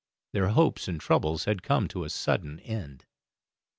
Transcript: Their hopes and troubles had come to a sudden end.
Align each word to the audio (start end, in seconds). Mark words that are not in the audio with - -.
Their 0.33 0.47
hopes 0.47 0.87
and 0.87 0.99
troubles 0.99 1.45
had 1.45 1.61
come 1.61 1.87
to 1.89 2.05
a 2.05 2.09
sudden 2.09 2.59
end. 2.61 3.05